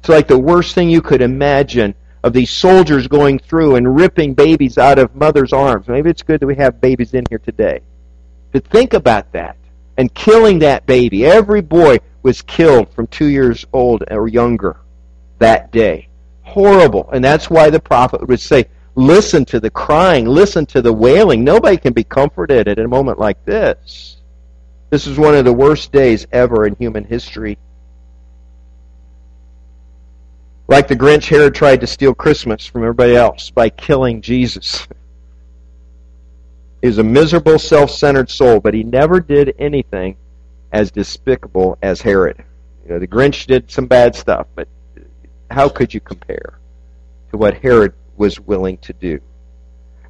[0.00, 4.34] It's like the worst thing you could imagine of these soldiers going through and ripping
[4.34, 5.86] babies out of mothers' arms.
[5.88, 7.80] Maybe it's good that we have babies in here today
[8.52, 9.56] to think about that
[9.96, 11.24] and killing that baby.
[11.24, 14.78] Every boy was killed from two years old or younger
[15.38, 16.08] that day.
[16.42, 17.08] Horrible.
[17.12, 21.44] And that's why the prophet would say, listen to the crying, listen to the wailing.
[21.44, 24.16] Nobody can be comforted at a moment like this.
[24.90, 27.58] This is one of the worst days ever in human history.
[30.68, 34.88] Like the Grinch, Herod tried to steal Christmas from everybody else by killing Jesus.
[36.80, 40.16] He was a miserable, self centered soul, but he never did anything
[40.72, 42.42] as despicable as Herod.
[42.84, 44.68] You know, the Grinch did some bad stuff, but
[45.50, 46.58] how could you compare
[47.30, 49.20] to what Herod was willing to do?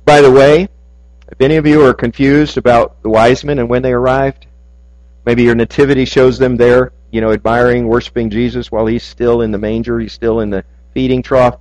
[0.04, 0.68] By the way,
[1.28, 4.46] if any of you are confused about the wise men and when they arrived,
[5.24, 9.50] maybe your nativity shows them there you know, admiring, worshiping Jesus while he's still in
[9.50, 11.58] the manger, he's still in the feeding trough.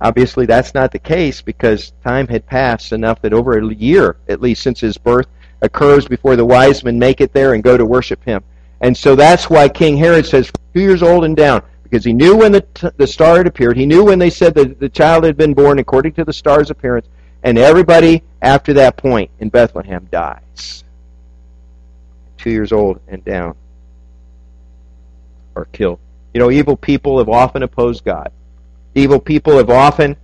[0.00, 4.40] Obviously, that's not the case because time had passed enough that over a year, at
[4.40, 5.26] least since his birth,
[5.62, 8.42] occurs before the wise men make it there and go to worship him.
[8.80, 12.36] And so that's why King Herod says, two years old and down, because he knew
[12.36, 13.76] when the, t- the star had appeared.
[13.76, 16.70] He knew when they said that the child had been born according to the star's
[16.70, 17.06] appearance.
[17.42, 20.84] And everybody after that point in Bethlehem dies.
[22.38, 23.54] Two years old and down
[25.54, 26.00] are killed.
[26.34, 28.32] You know, evil people have often opposed God.
[28.94, 30.16] Evil people have often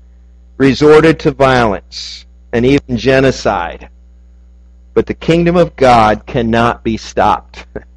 [0.57, 3.89] resorted to violence and even genocide.
[4.95, 7.67] But the kingdom of God cannot be stopped.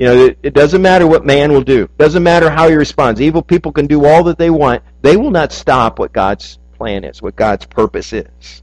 [0.00, 1.82] you know, it, it, doesn't matter what man will do.
[1.82, 3.20] It doesn't matter how he responds.
[3.20, 4.82] Evil people can do all that they want.
[5.02, 8.62] They will not stop what God's plan is, what God's purpose is.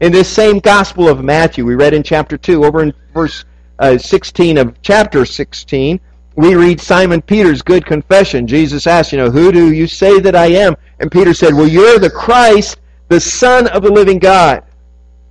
[0.00, 3.44] In this same Gospel of Matthew, we read in chapter 2, over in verse
[3.78, 6.00] uh, 16 of chapter 16,
[6.36, 8.46] we read Simon Peter's good confession.
[8.46, 10.74] Jesus asked, you know, who do you say that I am?
[11.00, 14.64] And Peter said, well, you're the Christ, the Son of the living God.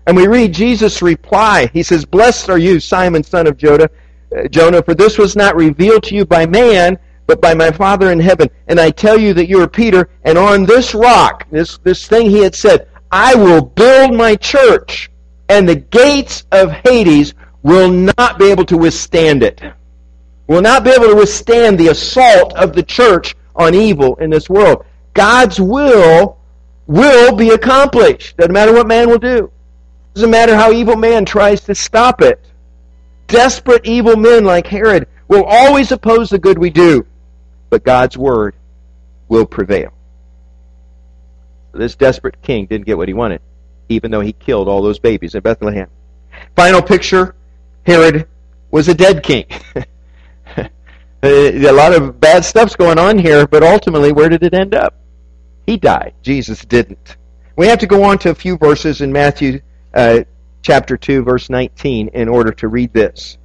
[0.06, 1.70] And we read Jesus' reply.
[1.74, 3.88] He says, Blessed are you, Simon, son of Jonah, uh,
[4.36, 8.12] Uh, Jonah, for this was not revealed to you by man, but by my Father
[8.12, 8.50] in heaven.
[8.68, 12.30] And I tell you that you are Peter, and on this rock, this, this thing
[12.30, 15.10] he had said, I will build my church,
[15.50, 19.62] and the gates of Hades will not be able to withstand it
[20.48, 24.50] will not be able to withstand the assault of the church on evil in this
[24.50, 24.86] world.
[25.14, 26.38] God's will
[26.88, 28.38] will be accomplished.
[28.38, 29.52] Doesn't matter what man will do.
[30.14, 32.44] Doesn't matter how evil man tries to stop it.
[33.28, 37.06] Desperate evil men like Herod will always oppose the good we do,
[37.70, 38.56] but God's word
[39.28, 39.94] will prevail.
[41.74, 43.42] This desperate king didn't get what he wanted,
[43.90, 45.90] even though he killed all those babies in Bethlehem.
[46.56, 47.36] Final picture
[47.86, 48.28] Herod
[48.72, 49.46] was a dead king.
[51.24, 54.96] A lot of bad stuff's going on here, but ultimately, where did it end up?
[55.66, 56.14] He died.
[56.22, 57.18] Jesus didn't.
[57.56, 59.62] We have to go on to a few verses in Matthew
[59.94, 60.24] uh,
[60.62, 63.38] chapter 2, verse 19, in order to read this.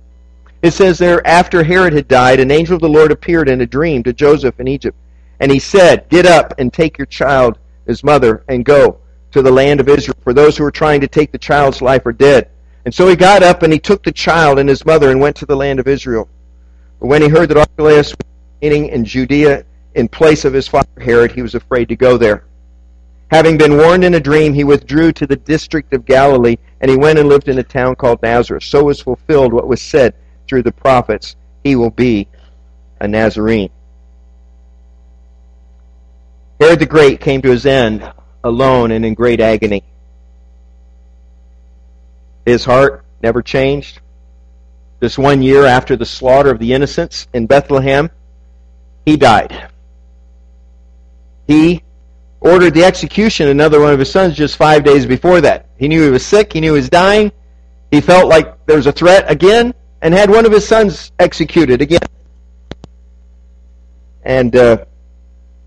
[0.62, 3.66] It says there, after Herod had died, an angel of the Lord appeared in a
[3.66, 4.96] dream to Joseph in Egypt.
[5.40, 9.00] And he said, Get up and take your child, his mother, and go
[9.32, 12.06] to the land of Israel, for those who are trying to take the child's life
[12.06, 12.48] are dead.
[12.84, 15.36] And so he got up and he took the child and his mother and went
[15.36, 16.28] to the land of Israel.
[17.00, 18.26] But when he heard that Archelaus was
[18.62, 22.44] reigning in Judea in place of his father Herod, he was afraid to go there.
[23.32, 26.98] Having been warned in a dream, he withdrew to the district of Galilee, and he
[26.98, 28.62] went and lived in a town called Nazareth.
[28.62, 30.14] So was fulfilled what was said
[30.46, 32.28] through the prophets he will be
[33.00, 33.70] a Nazarene.
[36.60, 38.12] Herod the Great came to his end
[38.44, 39.82] alone and in great agony.
[42.44, 44.00] His heart never changed.
[45.00, 48.10] This one year after the slaughter of the innocents in Bethlehem,
[49.06, 49.70] he died.
[51.46, 51.82] He
[52.42, 55.68] ordered the execution of another one of his sons just five days before that.
[55.76, 57.32] He knew he was sick, he knew he was dying,
[57.90, 61.80] he felt like there was a threat again, and had one of his sons executed
[61.80, 62.00] again.
[64.24, 64.84] And uh,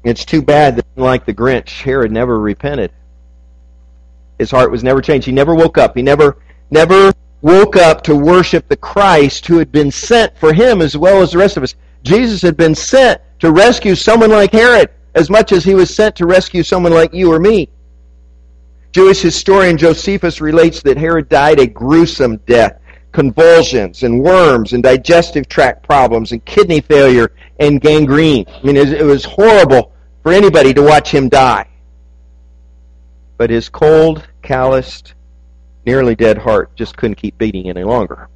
[0.03, 2.91] it's too bad that, like the Grinch, Herod never repented.
[4.37, 5.25] His heart was never changed.
[5.25, 5.95] He never woke up.
[5.95, 6.37] He never,
[6.69, 11.21] never woke up to worship the Christ who had been sent for him as well
[11.21, 11.75] as the rest of us.
[12.03, 16.15] Jesus had been sent to rescue someone like Herod as much as he was sent
[16.17, 17.69] to rescue someone like you or me.
[18.91, 22.79] Jewish historian Josephus relates that Herod died a gruesome death.
[23.11, 28.45] Convulsions and worms and digestive tract problems and kidney failure and gangrene.
[28.47, 31.67] I mean, it was horrible for anybody to watch him die.
[33.37, 35.13] But his cold, calloused,
[35.85, 38.27] nearly dead heart just couldn't keep beating any longer.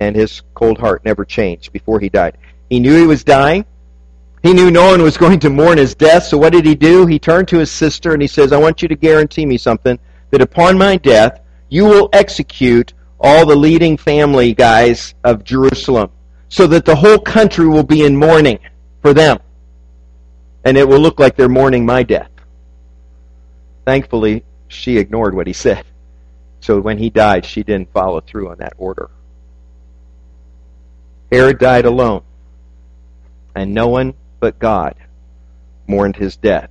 [0.00, 2.36] And his cold heart never changed before he died.
[2.68, 3.64] He knew he was dying.
[4.44, 7.06] He knew no one was going to mourn his death, so what did he do?
[7.06, 9.98] He turned to his sister and he says, I want you to guarantee me something,
[10.30, 16.10] that upon my death, you will execute all the leading family guys of Jerusalem,
[16.50, 18.58] so that the whole country will be in mourning
[19.00, 19.38] for them.
[20.66, 22.30] And it will look like they're mourning my death.
[23.86, 25.86] Thankfully, she ignored what he said.
[26.60, 29.08] So when he died, she didn't follow through on that order.
[31.32, 32.22] Herod died alone,
[33.54, 34.12] and no one
[34.44, 34.94] but God
[35.86, 36.68] mourned his death.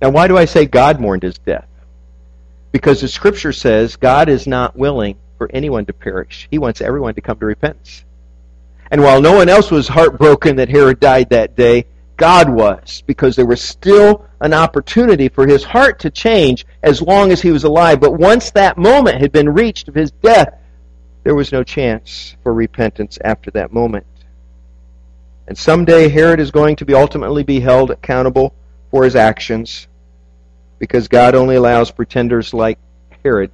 [0.00, 1.66] Now, why do I say God mourned his death?
[2.70, 6.46] Because the scripture says God is not willing for anyone to perish.
[6.52, 8.04] He wants everyone to come to repentance.
[8.92, 11.86] And while no one else was heartbroken that Herod died that day,
[12.16, 17.32] God was, because there was still an opportunity for his heart to change as long
[17.32, 17.98] as he was alive.
[17.98, 20.54] But once that moment had been reached of his death,
[21.24, 24.06] there was no chance for repentance after that moment.
[25.46, 28.54] And someday Herod is going to be ultimately be held accountable
[28.90, 29.88] for his actions
[30.78, 32.78] because God only allows pretenders like
[33.24, 33.50] Herod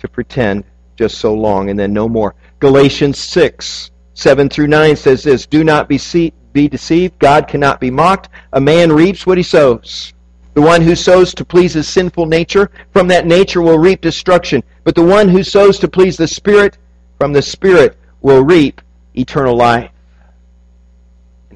[0.00, 0.64] to pretend
[0.96, 2.34] just so long and then no more.
[2.60, 7.18] Galatians 6, 7 through 9 says this Do not be, see- be deceived.
[7.18, 8.28] God cannot be mocked.
[8.52, 10.12] A man reaps what he sows.
[10.54, 14.62] The one who sows to please his sinful nature, from that nature will reap destruction.
[14.84, 16.76] But the one who sows to please the Spirit,
[17.18, 18.82] from the Spirit will reap
[19.14, 19.90] eternal life.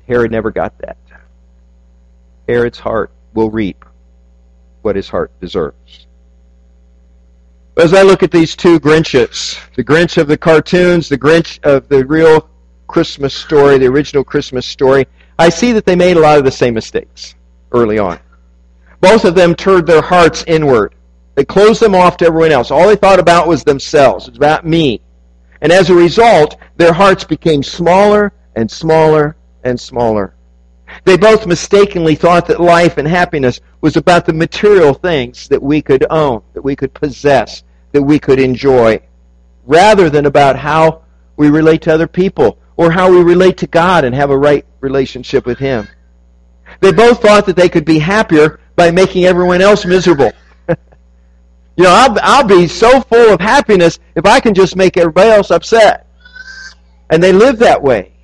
[0.06, 0.96] Herod never got that.
[2.48, 3.84] Herod's heart will reap
[4.82, 6.06] what his heart deserves.
[7.76, 11.88] As I look at these two Grinches, the Grinch of the cartoons, the Grinch of
[11.88, 12.48] the real
[12.86, 15.06] Christmas story, the original Christmas story,
[15.38, 17.34] I see that they made a lot of the same mistakes
[17.72, 18.18] early on.
[19.00, 20.94] Both of them turned their hearts inward.
[21.34, 22.70] They closed them off to everyone else.
[22.70, 24.26] All they thought about was themselves.
[24.26, 25.02] It was about me.
[25.60, 29.36] And as a result, their hearts became smaller and smaller
[29.66, 30.34] and smaller.
[31.04, 35.82] They both mistakenly thought that life and happiness was about the material things that we
[35.82, 39.00] could own, that we could possess, that we could enjoy,
[39.66, 41.02] rather than about how
[41.36, 44.64] we relate to other people or how we relate to God and have a right
[44.80, 45.88] relationship with Him.
[46.80, 50.32] They both thought that they could be happier by making everyone else miserable.
[50.68, 55.30] you know, I'll, I'll be so full of happiness if I can just make everybody
[55.30, 56.06] else upset.
[57.10, 58.15] And they lived that way.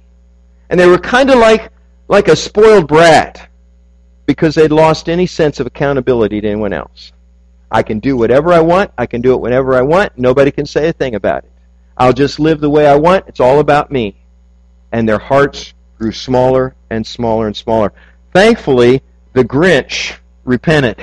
[0.73, 1.71] And they were kind of like,
[2.09, 3.51] like a spoiled brat
[4.25, 7.13] because they'd lost any sense of accountability to anyone else.
[7.71, 8.91] I can do whatever I want.
[8.97, 10.17] I can do it whenever I want.
[10.17, 11.53] Nobody can say a thing about it.
[11.99, 13.29] I'll just live the way I want.
[13.29, 14.17] It's all about me.
[14.93, 17.93] And their hearts grew smaller and smaller and smaller.
[18.33, 19.03] Thankfully,
[19.35, 20.97] the Grinch repented.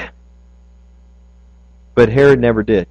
[1.94, 2.88] But Herod never did.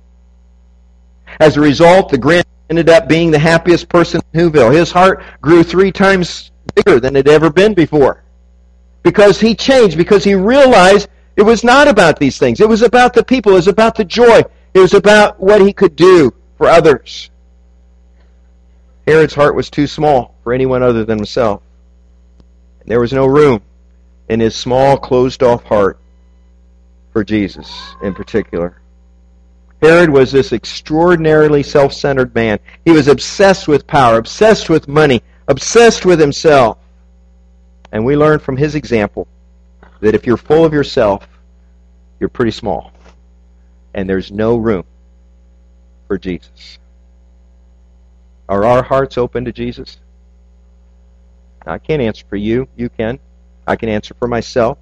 [1.41, 4.73] As a result, the Grinch ended up being the happiest person in Whoville.
[4.73, 6.53] His heart grew three times
[6.85, 8.23] bigger than it had ever been before.
[9.03, 12.61] Because he changed, because he realized it was not about these things.
[12.61, 13.53] It was about the people.
[13.53, 14.43] It was about the joy.
[14.75, 17.31] It was about what he could do for others.
[19.07, 21.62] Herod's heart was too small for anyone other than himself.
[22.81, 23.62] And there was no room
[24.29, 25.99] in his small, closed off heart
[27.12, 28.81] for Jesus in particular.
[29.81, 32.59] Herod was this extraordinarily self centered man.
[32.85, 36.79] He was obsessed with power, obsessed with money, obsessed with himself.
[37.91, 39.27] And we learn from his example
[40.01, 41.27] that if you're full of yourself,
[42.21, 42.93] you're pretty small.
[43.95, 44.85] And there's no room
[46.07, 46.79] for Jesus.
[48.49, 49.99] Are our hearts open to Jesus?
[51.67, 52.69] I can't answer for you.
[52.77, 53.19] You can.
[53.67, 54.79] I can answer for myself.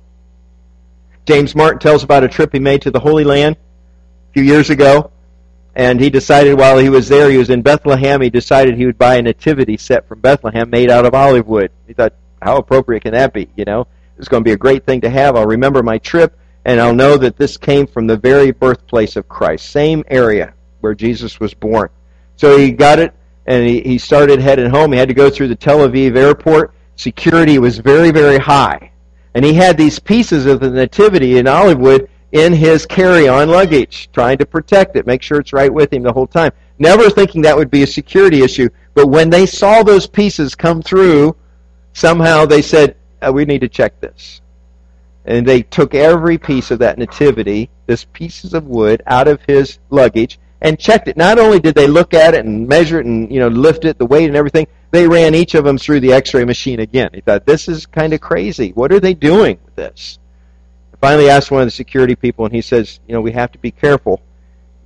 [1.25, 4.71] James Martin tells about a trip he made to the Holy Land a few years
[4.71, 5.11] ago.
[5.77, 8.97] And he decided while he was there, he was in Bethlehem, he decided he would
[8.97, 11.71] buy a nativity set from Bethlehem made out of olive wood.
[11.87, 13.51] He thought, how appropriate can that be?
[13.57, 13.87] You know,
[14.17, 15.37] it's going to be a great thing to have.
[15.37, 19.29] I'll remember my trip, and I'll know that this came from the very birthplace of
[19.29, 21.91] Christ, same area where Jesus was born.
[22.37, 23.13] So he got it,
[23.45, 24.93] and he, he started heading home.
[24.93, 26.73] He had to go through the Tel Aviv airport.
[26.97, 28.93] Security was very, very high.
[29.35, 34.11] And he had these pieces of the nativity in olive wood in his carry-on luggage,
[34.13, 36.53] trying to protect it, make sure it's right with him the whole time.
[36.79, 38.69] Never thinking that would be a security issue.
[38.95, 41.37] But when they saw those pieces come through,
[41.93, 44.43] somehow they said, oh, we need to check this.
[45.25, 49.79] And they took every piece of that nativity, this pieces of wood, out of his
[49.91, 51.17] luggage and checked it.
[51.17, 53.99] Not only did they look at it and measure it and you know lift it,
[53.99, 57.11] the weight and everything, they ran each of them through the X-ray machine again.
[57.13, 58.73] He thought, this is kind of crazy.
[58.73, 60.19] What are they doing with this?
[61.01, 63.59] Finally asked one of the security people, and he says, you know, we have to
[63.59, 64.21] be careful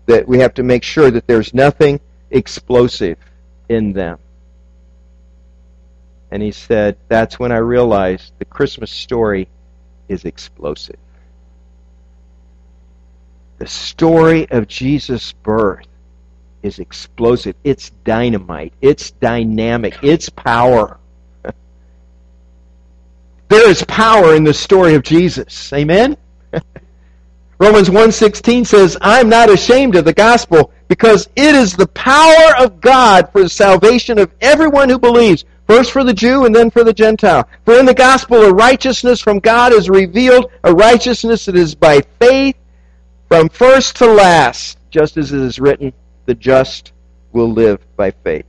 [0.06, 3.18] that we have to make sure that there's nothing explosive
[3.68, 4.18] in them.
[6.30, 9.48] And he said, that's when I realized the Christmas story
[10.08, 10.98] is explosive.
[13.58, 15.86] The story of Jesus' birth
[16.62, 17.56] is explosive.
[17.64, 18.72] It's dynamite.
[18.80, 19.98] It's dynamic.
[20.02, 20.99] It's power.
[23.50, 25.72] There is power in the story of Jesus.
[25.72, 26.16] Amen?
[27.58, 32.80] Romans 1:16 says, "I'm not ashamed of the gospel because it is the power of
[32.80, 36.84] God for the salvation of everyone who believes, first for the Jew and then for
[36.84, 37.48] the Gentile.
[37.64, 42.02] For in the gospel a righteousness from God is revealed, a righteousness that is by
[42.20, 42.56] faith
[43.28, 45.92] from first to last, just as it is written,
[46.26, 46.92] the just
[47.32, 48.46] will live by faith.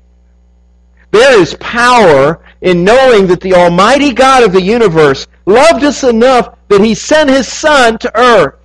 [1.12, 6.58] There is power in knowing that the Almighty God of the universe loved us enough
[6.70, 8.56] that He sent His Son to earth.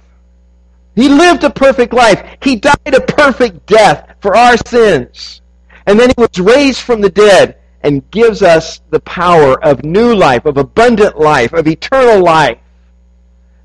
[0.94, 2.38] He lived a perfect life.
[2.40, 5.42] He died a perfect death for our sins.
[5.86, 10.14] And then he was raised from the dead and gives us the power of new
[10.14, 12.58] life, of abundant life, of eternal life,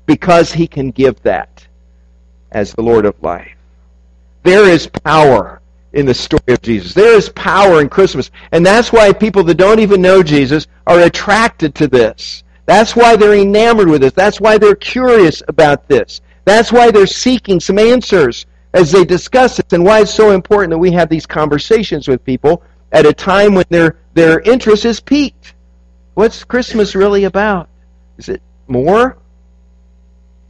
[0.06, 1.66] because he can give that
[2.52, 3.56] as the Lord of life.
[4.42, 5.61] There is power
[5.92, 6.94] in the story of Jesus.
[6.94, 8.30] There is power in Christmas.
[8.52, 12.44] And that's why people that don't even know Jesus are attracted to this.
[12.66, 14.12] That's why they're enamored with this.
[14.12, 16.20] That's why they're curious about this.
[16.44, 20.70] That's why they're seeking some answers as they discuss it and why it's so important
[20.70, 22.62] that we have these conversations with people
[22.92, 25.54] at a time when their, their interest is peaked.
[26.14, 27.68] What's Christmas really about?
[28.16, 29.18] Is it more?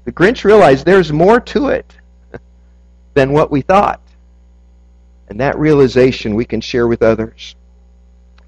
[0.04, 1.96] The Grinch realized there's more to it
[3.14, 4.00] than what we thought.
[5.32, 7.56] And that realization we can share with others.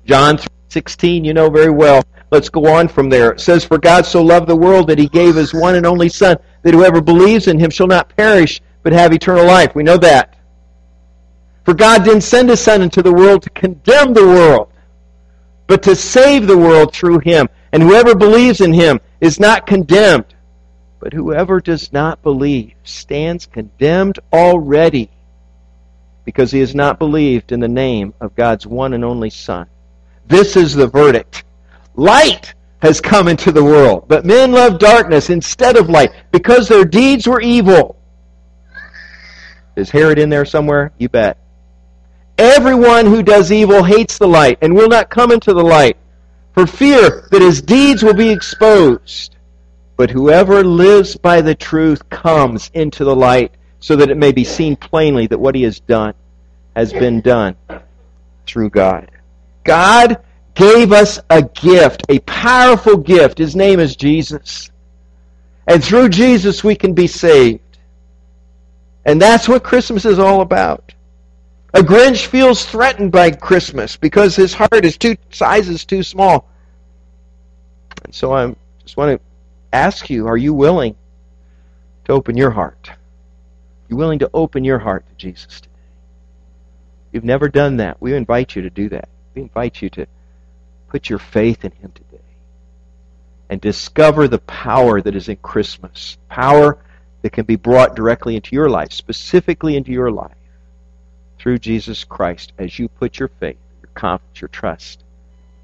[0.04, 2.02] John 16, you know very well.
[2.30, 3.32] Let's go on from there.
[3.32, 6.10] It says, For God so loved the world that he gave his one and only
[6.10, 9.74] Son, that whoever believes in him shall not perish, but have eternal life.
[9.74, 10.36] We know that.
[11.64, 14.70] For God didn't send his Son into the world to condemn the world,
[15.66, 17.48] but to save the world through him.
[17.72, 20.34] And whoever believes in him is not condemned,
[21.00, 25.08] but whoever does not believe stands condemned already,
[26.24, 29.66] because he has not believed in the name of God's one and only Son.
[30.26, 31.44] This is the verdict.
[31.96, 36.84] Light has come into the world, but men love darkness instead of light because their
[36.84, 37.96] deeds were evil.
[39.76, 40.92] Is Herod in there somewhere?
[40.98, 41.38] You bet.
[42.38, 45.96] Everyone who does evil hates the light and will not come into the light
[46.52, 49.36] for fear that his deeds will be exposed.
[49.96, 53.52] But whoever lives by the truth comes into the light
[53.84, 56.14] so that it may be seen plainly that what he has done
[56.74, 57.54] has been done
[58.46, 59.10] through God.
[59.62, 60.24] God
[60.54, 63.36] gave us a gift, a powerful gift.
[63.36, 64.70] His name is Jesus.
[65.66, 67.60] And through Jesus we can be saved.
[69.04, 70.94] And that's what Christmas is all about.
[71.74, 76.48] A Grinch feels threatened by Christmas because his heart is two sizes too small.
[78.02, 80.96] And so I just want to ask you, are you willing
[82.06, 82.90] to open your heart?
[83.88, 85.74] You willing to open your heart to Jesus today?
[87.12, 89.08] You've never done that, we invite you to do that.
[89.34, 90.06] We invite you to
[90.88, 92.22] put your faith in him today
[93.50, 96.16] and discover the power that is in Christmas.
[96.28, 96.78] Power
[97.22, 100.36] that can be brought directly into your life, specifically into your life,
[101.38, 105.04] through Jesus Christ as you put your faith, your confidence, your trust,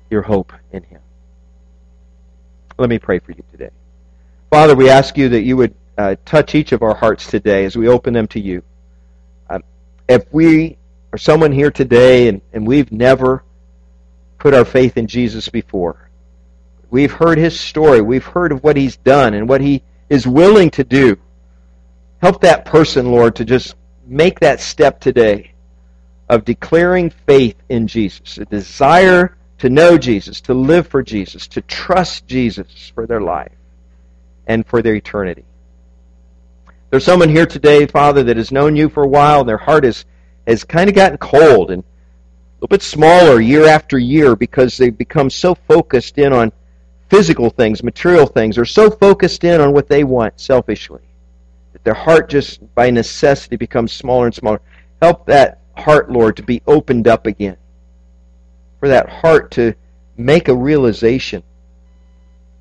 [0.08, 1.00] your hope in him.
[2.78, 3.70] Let me pray for you today.
[4.50, 7.76] Father, we ask you that you would uh, touch each of our hearts today as
[7.76, 8.62] we open them to you.
[9.50, 9.62] Um,
[10.08, 10.78] if we
[11.12, 13.44] are someone here today and, and we've never
[14.38, 16.08] put our faith in Jesus before.
[16.88, 18.00] We've heard his story.
[18.00, 21.18] We've heard of what he's done and what he is willing to do.
[22.22, 23.74] Help that person, Lord, to just
[24.06, 25.52] make that step today
[26.30, 31.60] of declaring faith in Jesus, a desire to know Jesus, to live for Jesus, to
[31.62, 33.52] trust Jesus for their life
[34.46, 35.44] and for their eternity.
[36.90, 39.84] There's someone here today, Father, that has known you for a while and their heart
[39.84, 40.04] is,
[40.46, 41.86] has kind of gotten cold and a
[42.56, 46.52] little bit smaller year after year because they've become so focused in on
[47.08, 51.02] physical things, material things, or so focused in on what they want selfishly
[51.72, 54.60] that their heart just by necessity becomes smaller and smaller.
[55.00, 57.56] Help that heart, Lord, to be opened up again.
[58.80, 59.74] For that heart to
[60.16, 61.42] make a realization.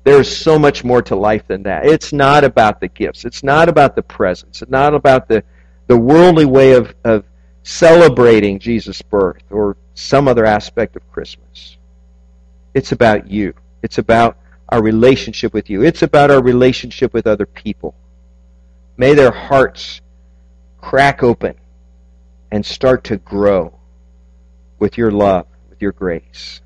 [0.02, 1.84] There's so much more to life than that.
[1.84, 3.24] It's not about the gifts.
[3.24, 4.62] It's not about the presents.
[4.62, 5.44] It's not about the,
[5.88, 7.24] the worldly way of, of
[7.62, 11.76] celebrating Jesus' birth or some other aspect of Christmas.
[12.72, 13.52] It's about you.
[13.82, 14.38] It's about
[14.70, 15.82] our relationship with you.
[15.82, 17.94] It's about our relationship with other people.
[18.96, 20.00] May their hearts
[20.80, 21.54] crack open
[22.50, 23.78] and start to grow
[24.78, 26.60] with your love, with your grace.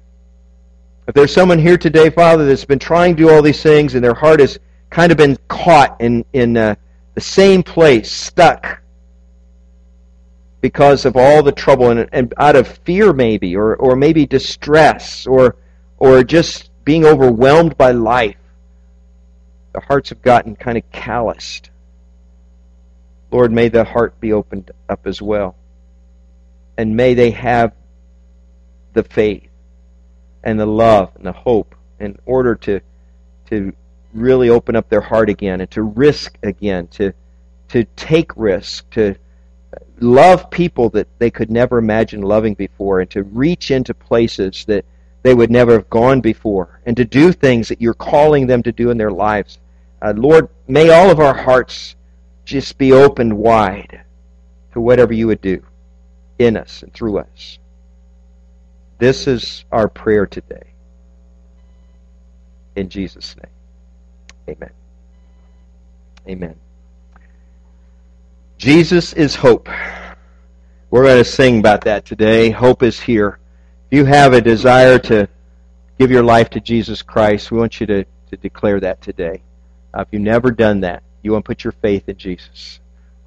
[1.06, 4.02] If there's someone here today, Father, that's been trying to do all these things and
[4.02, 4.58] their heart has
[4.90, 6.76] kind of been caught in, in uh,
[7.14, 8.80] the same place, stuck,
[10.60, 15.26] because of all the trouble and, and out of fear maybe or, or maybe distress
[15.26, 15.56] or
[15.98, 18.36] or just being overwhelmed by life
[19.74, 21.70] the hearts have gotten kind of calloused.
[23.30, 25.56] Lord may the heart be opened up as well.
[26.78, 27.72] And may they have
[28.92, 29.48] the faith
[30.44, 32.80] and the love and the hope in order to
[33.50, 33.72] to
[34.12, 37.12] really open up their heart again and to risk again to
[37.68, 39.16] to take risk to
[40.00, 44.84] love people that they could never imagine loving before and to reach into places that
[45.22, 48.72] they would never have gone before and to do things that you're calling them to
[48.72, 49.58] do in their lives.
[50.02, 51.96] Uh, Lord, may all of our hearts
[52.44, 54.02] just be opened wide
[54.72, 55.64] to whatever you would do
[56.38, 57.58] in us and through us.
[58.98, 60.72] This is our prayer today.
[62.76, 64.56] In Jesus' name.
[64.56, 64.70] Amen.
[66.28, 66.56] Amen.
[68.58, 69.68] Jesus is hope.
[70.90, 72.50] We're going to sing about that today.
[72.50, 73.38] Hope is here.
[73.90, 75.28] If you have a desire to
[75.98, 79.42] give your life to Jesus Christ, we want you to, to declare that today.
[79.92, 82.80] Uh, if you've never done that, you want to put your faith in Jesus.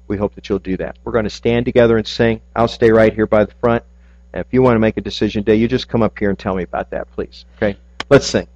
[0.06, 0.98] We hope that you'll do that.
[1.04, 2.40] We're going to stand together and sing.
[2.56, 3.84] I'll stay right here by the front.
[4.32, 6.38] And if you want to make a decision today, you just come up here and
[6.38, 7.44] tell me about that, please.
[7.56, 7.78] Okay?
[8.10, 8.48] Let's sing.